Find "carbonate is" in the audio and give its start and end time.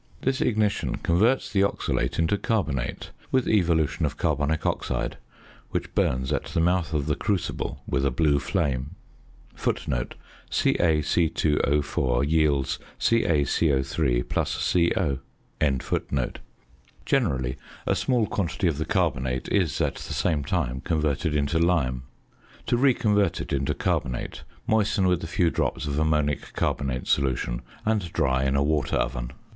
18.89-19.79